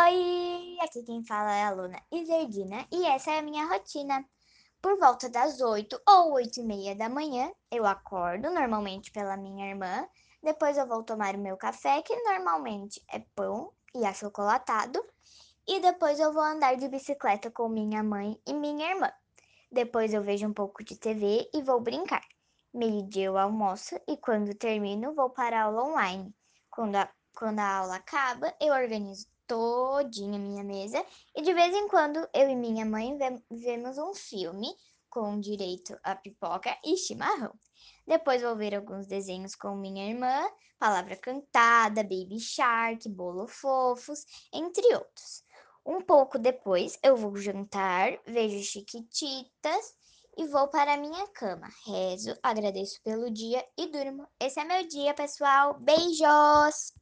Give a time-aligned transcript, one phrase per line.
[0.00, 4.24] Oi, aqui quem fala é a aluna Iserdina e essa é a minha rotina.
[4.80, 9.68] Por volta das 8 ou 8 e meia da manhã, eu acordo, normalmente pela minha
[9.68, 10.06] irmã.
[10.40, 15.04] Depois eu vou tomar o meu café, que normalmente é pão e achocolatado.
[15.66, 19.10] E depois eu vou andar de bicicleta com minha mãe e minha irmã.
[19.72, 22.22] Depois eu vejo um pouco de TV e vou brincar.
[22.72, 26.32] Meio-dia eu almoço e quando termino vou para aula online.
[26.70, 31.04] Quando a, quando a aula acaba, eu organizo todinha minha mesa
[31.34, 33.16] e de vez em quando eu e minha mãe
[33.50, 34.68] vemos um filme
[35.08, 37.52] com direito a pipoca e chimarrão.
[38.06, 44.94] Depois vou ver alguns desenhos com minha irmã, palavra cantada, baby shark, bolo fofos, entre
[44.94, 45.42] outros.
[45.84, 49.94] Um pouco depois eu vou jantar, vejo chiquititas
[50.36, 51.68] e vou para a minha cama.
[51.86, 54.28] Rezo, agradeço pelo dia e durmo.
[54.38, 55.78] Esse é meu dia, pessoal.
[55.80, 56.92] Beijos!